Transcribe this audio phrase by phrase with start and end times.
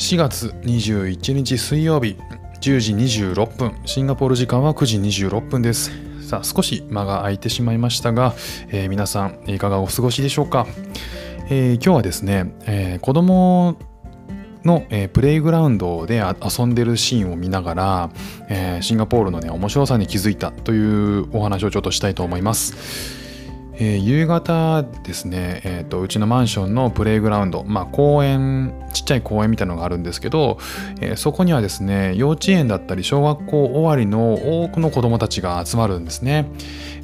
[0.00, 2.16] 4月21日水曜日
[2.62, 5.90] 10時26分シンガポール時間は9時26分です
[6.26, 8.32] さあ少し間が空いてしまいましたが、
[8.70, 10.66] えー、皆さんいかがお過ごしでしょうか、
[11.50, 13.76] えー、今日はですね、えー、子供
[14.64, 18.10] の、えー、プレイグラウンドで遊んでるシーンを見ながら、
[18.48, 23.29] えー、シンガポールのね面白さに気づいたというお話をちょっとしたいと思います。
[23.82, 30.58] えー、夕方ですね、えーと、うちのマンションのプレイグラウンド、まあ、公園ちっちゃい公園みたいなのがあるんですけど、
[31.00, 36.46] えー、そこにはですね幼稚園だったり小学校終わりの多くの子どもたちが集まるんですね。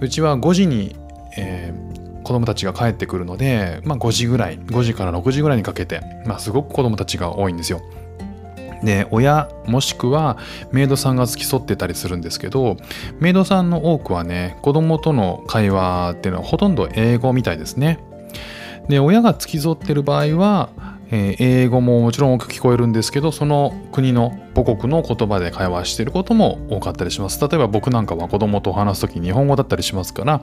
[0.00, 0.96] うちは5時に、
[1.36, 7.82] えー、子どもたちが帰ってくるので、まあ、5時ぐらい5時から6時ぐらいにかけて、まあ、すごく子どもたちが多いんですよ。
[8.84, 10.36] で親もしくは
[10.70, 12.76] メイドさんが付き添ってたりするんですけど
[13.18, 17.98] メイドさんの多くはね子供との会話っていうのはほとんど英語みたいですね。
[18.88, 20.68] で親が付き添ってる場合は、
[21.10, 27.40] えー、英語ももちろん多く聞こえるんですけどその国の母国の言葉で会話してることも多かったりします。
[27.40, 30.42] 例えば僕なんかは子供と話す時日本語だったりしますから、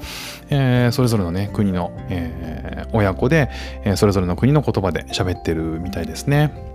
[0.49, 3.49] えー、それぞれのね国の、えー、親子で、
[3.85, 6.71] えそれぞれの国の言葉で喋ってるみたいですね。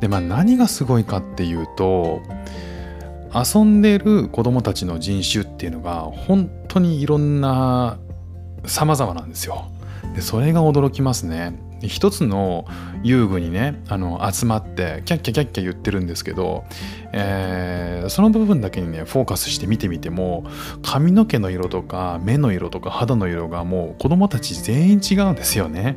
[0.00, 2.22] でまあ何がすごいかっていうと
[3.34, 7.98] 遊んでる子供たちの人種っていうのが本当にいろんな
[8.64, 9.70] 様々なんですよ。
[10.14, 11.58] でそれが驚きますね。
[11.82, 12.66] 一つの
[13.02, 16.64] 遊具にねあの集まってキャッキャキャッキャ言ってるんですけど、
[17.12, 20.44] えー、その部分だけにねフォーカスして見てみても
[20.82, 25.96] 髪の毛の色とか目の色とか肌の色がもう子供たち全員違うんですよね。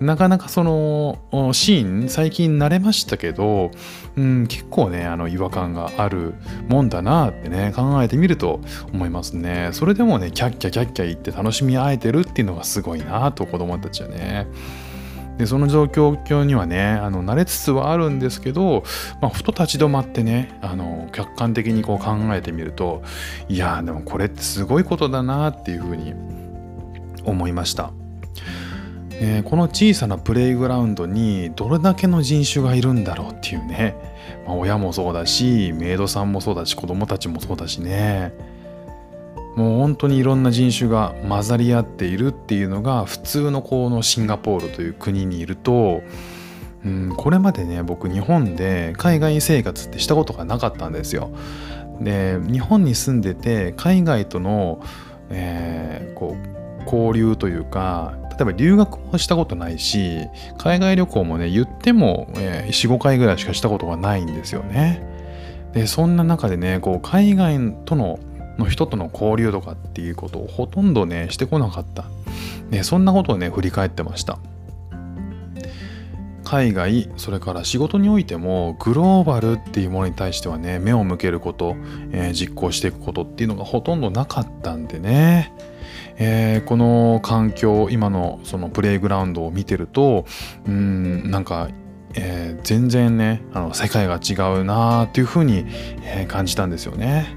[0.00, 1.18] なかなかその
[1.52, 3.70] シーン最近慣れましたけど、
[4.16, 6.34] うん、結構ねあの違和感がある
[6.68, 8.60] もんだなってね考えてみると
[8.92, 14.46] 思いますねそれでもねキャッキャキャッキャ言って楽しみ合えてるっていうのがすごいなと子供たちはね
[15.40, 18.84] でその状況にはねあの慣れつつはあるんですけど、
[19.22, 23.02] まあ、ふと立ち止まってねあの客観的にこう考えてみると
[23.48, 26.12] いやでもこれってすごいことだなっていうふうに
[27.24, 27.92] 思いました。
[29.22, 33.94] えー、この小さなプレイグラウンドにどれだけの人種がいるんだろうっていうね、
[34.46, 38.32] まあ、親もそうだしメイドさんもそうだし子供たちもそうだしね
[39.56, 46.02] もう本当にいろんな人種が混ざり合っているっていうのが普通のこのシンガポールという国にいると、
[46.82, 51.30] うん、これまでね僕日本で海外生活ってしたことがなかったんですよ。
[52.00, 54.80] で日本に住んでて海外との、
[55.28, 65.02] えー、こう交流というか例えば留学もしたことないし海外旅行もね言っても、えー、45回ぐらいしかしたことがないんですよね。
[65.74, 68.18] でそんな中でねこう海外との
[68.58, 72.06] の人との交流とかっていうことをほとんどねしてこなかった。
[72.70, 74.38] ね、そんなことをね振り返ってました。
[76.42, 81.76] 海外それから仕事においてもグローバルっていうものに対してはね目を向けること、
[82.10, 85.52] えー、実行していくことっていうのがほとんどなかったんでね
[86.22, 90.26] えー、この環境今のそのプレイグラウンドを見てると
[90.66, 91.70] うんなんか、
[92.14, 95.64] えー、全然ねあの世界が違うなっていうふうに、
[96.02, 97.34] えー、感じたんですよね。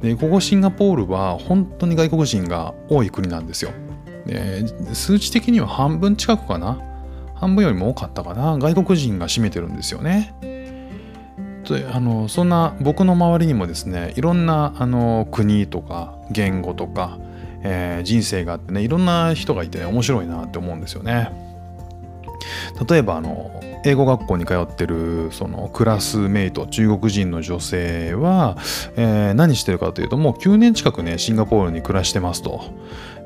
[0.00, 3.72] でここシンガポールは本当に外国人が多い国なんですよ。
[4.26, 4.64] で
[4.94, 6.80] 数値的には半分近くかな？
[7.34, 8.58] 半分よりも多かったかな？
[8.58, 10.34] 外国人が占めてるんですよね。
[11.92, 17.18] あのそんな僕の周りにもですねいろんなあの国とか言語とか
[17.62, 21.30] えー、人生があってねいろんな人がいて、ね、面白いなって思うんですよね。
[22.88, 28.56] 例えばあの英語学校に通ってるそのクラスメイト中国人の女性は、
[28.96, 32.62] えー、何してるかというともう9年近くねシンガポールに暮らしてますと。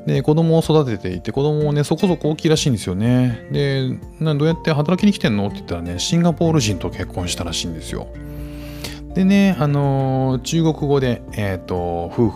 [0.05, 3.47] で子供を育てていて子供もねそこそこ大きいらしいんですよね。
[3.51, 3.89] で
[4.21, 8.07] どうやって働きに来てんのって言ったらねシンガポール人と結婚したらしいんですよ。
[9.17, 12.29] でね、あのー、中国語で、えーと、夫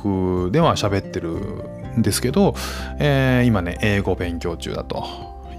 [0.47, 1.37] 婦では喋ってる
[1.97, 2.55] ですけど、
[2.99, 5.05] えー、今ね、英語勉強中だと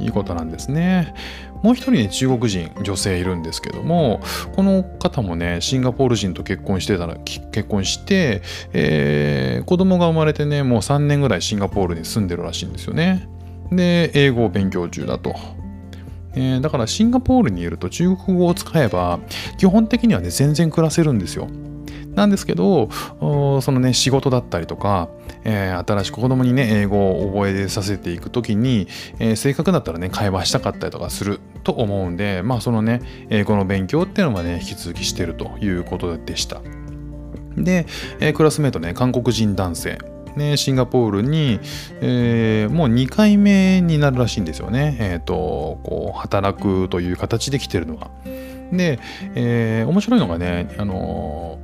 [0.00, 1.14] いうことなんですね。
[1.62, 4.20] もう一人ね、中国人、女性いるんですけども、
[4.56, 8.42] この方もね、シンガポール人と結婚してたら、結婚して、
[8.72, 13.28] えー、子供が生まれてね、もう3年ぐらいシンガポールに住んでるらしいんですよね。
[13.70, 15.34] で、英語を勉強中だと。
[16.34, 19.20] えー、だからシンガポールにいると中国語を使えば
[19.58, 21.46] 基本的にはね全然暮らせるんですよ。
[22.14, 22.90] なんですけど、
[23.20, 25.08] そのね、仕事だったりとか、
[25.44, 36.60] えー、新しく子供にね、英語を覚えさせていくときに、えー、せっかくだったらね、会話したかったりとかすると思うんで、まあ、そのね、英語の勉強っていうのはね、引き続きしてるということでした。
[37.56, 37.86] で、
[38.20, 39.98] えー、クラスメートね、韓国人男性。
[40.36, 41.60] ね、シンガポールに、
[42.00, 44.96] えー、もう2回目になるらしいんですよね。
[44.98, 48.10] えっ、ー、と、こう、働くという形で来てるのは。
[48.72, 48.98] で、
[49.34, 51.58] えー、面白いのがね、あの、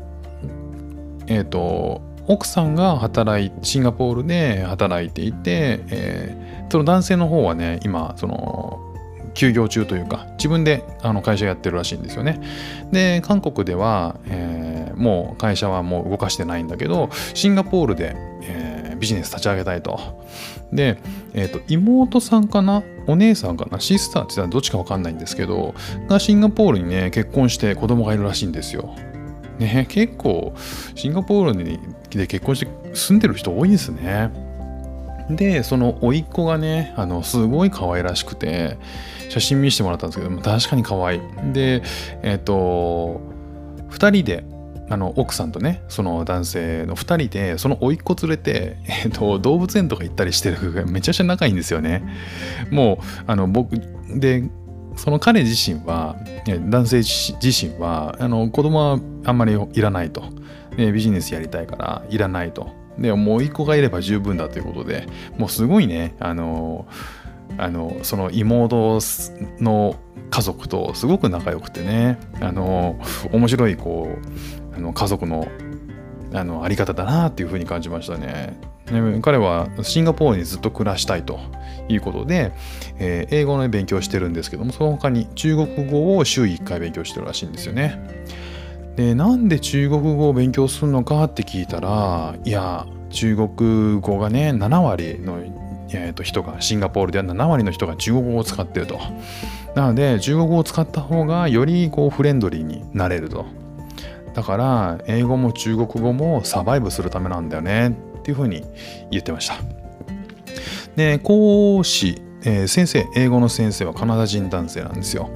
[1.29, 8.85] えっ、と、奥さんが働いシンガポールで働いていて、えー、その男性の方はね今その
[9.35, 12.41] 休業中というか自分であの会社やってるらしいんですよね。
[12.93, 19.99] で韓国では、えー、もう会社はもう動かしてないんだけどシンガポールで、えー、ビジネス立ち上げたいと。
[20.73, 20.99] で、
[21.33, 25.75] えーと、妹さんかなお姉さんかなシスターって言ったらどっちか分かんないんですけど
[26.09, 28.95] がシンガポールにね結婚して子供がいるらしいんですよ。
[29.59, 30.55] ね結構
[30.95, 31.79] シンガポール
[32.11, 34.31] で結婚して住んでる人多いですね。
[35.31, 38.79] でその甥っ子がねあのすごい可愛らしくて
[39.29, 41.21] 写真見せてもらったんですけど確かに可愛い。
[41.53, 41.83] で
[42.23, 43.21] えっ、ー、と
[43.91, 44.45] 2人で
[44.91, 50.87] あの奥さんとねその男性の2人でその甥っ子連れて、えーと、動物園とか行ったりしてる。
[50.87, 52.03] めちゃくちゃ仲いいんですよね。
[52.71, 53.79] もうあの僕
[54.09, 54.49] で
[54.99, 56.17] その彼自身は
[56.69, 60.23] 男性自身はあの子供はあんまりいらないと。
[60.77, 62.71] ビジネスやりたいからいらないと。
[62.99, 65.07] でもう一個がいれば十分だということで
[65.37, 66.87] もうすごいねあの
[67.57, 68.99] あのその妹
[69.61, 69.97] の
[70.31, 73.01] 家族とすごく仲良くてねあの
[73.33, 74.19] 面白いこ
[74.73, 75.47] うあの家族の
[76.33, 78.59] あのあり方だなっていうふうに感じましたね。
[79.23, 81.39] 彼はシンガポールにずっと暮らしたいと
[81.89, 82.53] いうことで、
[82.99, 88.01] えー、英語の勉強してるんですけどもその他に中国語を週1回勉強してるらしいんですよね。
[88.97, 95.39] でなんで中国語を勉強するのかって聞いたらいや中国語がね7割の、
[95.91, 98.99] えー、と人がシンガポールでは7割の人が中国語を使ってると
[99.77, 103.47] なので中国語を使った方がよりこうフレンドリーになれると
[104.39, 107.89] だから英語も中国語もサバイブするためなんだよね
[108.21, 108.63] っていうふうに
[109.11, 109.57] 言ってました
[110.95, 115.29] で講師えー、先生、英語の先生はカナダ人男性なんですよ。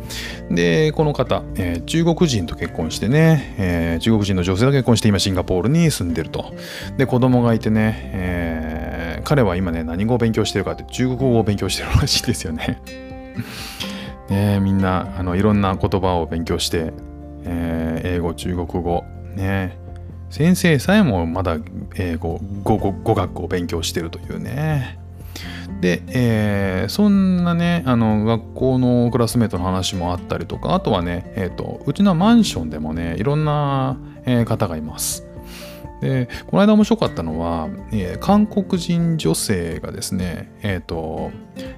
[0.53, 6.55] で、この方、えー、中国人と結婚してね、えー、中国人の女性と結婚して今シンガポールに住んでると。
[6.97, 12.81] で、子供がいてね、えー、彼は今ね、何語を勉強してるかって中国語を勉強してるらしいですよね。
[14.31, 16.93] ねみんなあのいろんな言葉を勉強して、
[17.45, 19.05] えー、英語、中国語、
[19.35, 19.79] ね、
[20.31, 21.59] 先生さえもまだ
[21.97, 24.99] 英語語語学を勉強してるというね。
[25.81, 35.27] で、えー、そんなね、あの、学校のクラスメートの話もあったりとか、あとはね、え、ー、と、うちのマンションでもね、いろんな、えー、方がいます。
[36.03, 41.31] で、この間面白かったのは、えー、韓国人女性がですね、えっ、ー、と、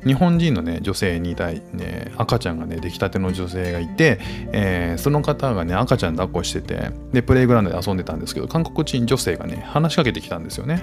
[0.06, 4.18] 日本人のね、女性2代、ね、赤ちゃんがね、出来たての女性がいて、
[4.52, 10.82] えー、その方がね、赤ちゃん抱っこしてて、で、プレイグラウンドで遊んでたんですけど、韓国人女性がね、話しかけてきたんですよね。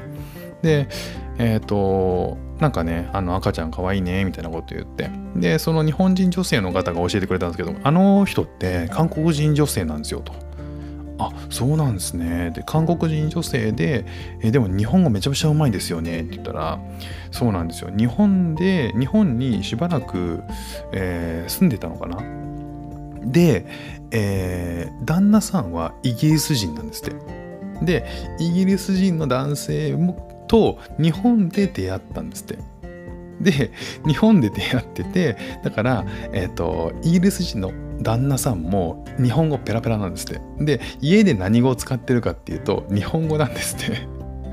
[0.62, 0.88] で、
[1.40, 5.10] えっ、ー、と、なんかね、あの赤ちゃんかわいいね、みたいなこと言って。
[5.36, 10.51] で、その日本人女性の方が教えてくれたんですけど、あの人って韓国人女性なんですよと。
[11.28, 12.52] あ、そうなんですね。
[12.52, 14.06] で、韓国人女性で、
[14.42, 16.80] えでも日本語めちゃくちゃうまいですよねって言ったら、
[17.32, 17.92] そうなんですよ。
[17.96, 20.42] 日本で、日本にしばらく、
[20.94, 22.24] えー、住んでたのかな。
[23.24, 23.66] で、
[24.12, 27.16] えー、旦那さんはイギリス人なんですって。
[27.86, 28.06] で、
[28.40, 32.58] イギリス人の男性もと日本で出会ったんですって。
[33.42, 33.72] で
[34.06, 40.42] 日本で出会っててだから、えーと、イギリス人の旦那さんも日本語ペラペラなんですって。
[40.60, 44.08] で家で何語を使ってるかっていうと日本語なんですって。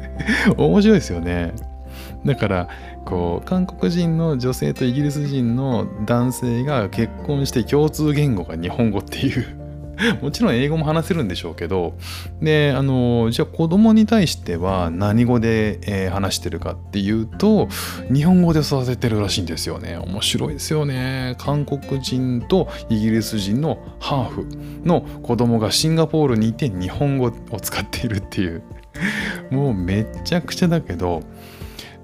[0.57, 1.53] 面白いですよね。
[2.25, 2.69] だから
[3.05, 9.58] こう韓国人の女性とイギリス人の男性が結婚して共通言語が日本語っていう。
[10.23, 11.95] もちろん英語も話せるんでしょうけど、
[12.41, 17.69] で、あの、じゃあ子供に対しては何語で、え、話してるかっていうと、
[18.13, 19.97] 日本語で育ててるらしいんですよね。
[19.97, 21.35] 面白いですよね。
[21.39, 24.47] 韓国人とイギリス人のハーフ
[24.85, 28.63] の子供がシンガポールにいて日本語を使っているっていう。
[29.51, 31.23] もうめちゃくちゃだけど、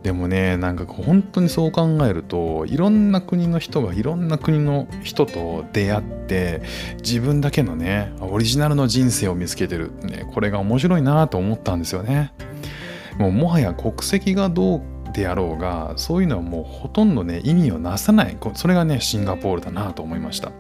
[0.05, 6.61] でもねなんか本当にそう考えるといろんな国の人がいろんな国の人と出会って
[6.99, 12.35] 自分だけのねオリジナルの人生を見つけてる、ね、これが面白いなと思ったんですよね。
[13.19, 14.83] もうもはや国籍がどう
[15.15, 20.53] であろうがそういうのはもうほとんどね意味をなさないそれがねシンガポールだなと思いました。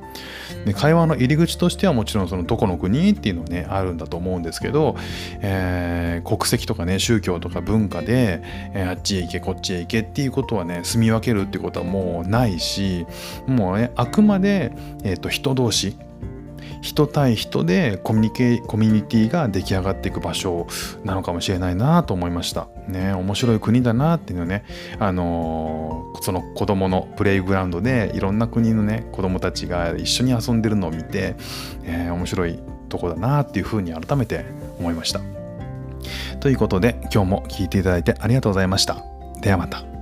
[0.65, 4.97] で会話の入り口としてはもちろんそのどこの国っていうのねあるんだと思うんですけど、
[5.41, 8.41] えー、国籍とかね宗教とか文化で、
[8.73, 13.07] えー、あっちへ行けこっちへ行けっていうことはね住み分けるっていうことはもうないし
[13.47, 15.97] もうねあくまで、えーと、人同士
[16.85, 20.67] 人対人でコミュニケコミュニティが出来上がっていく場所
[21.03, 22.69] なのかもしれないなと思いました。
[22.87, 24.65] ね面白い国だなっていうのね
[24.99, 31.37] あのー、その子供のプレイグラウンドでいろんな国のね子供たちが一緒に遊んでるのを見て、
[31.85, 32.59] えー、面白い
[32.91, 34.45] とこだなっていうふうに改めて
[34.79, 35.23] 思いました。
[36.41, 39.03] ということで今日も聞いていただいてありがとうございました。
[39.41, 39.94] ではまた。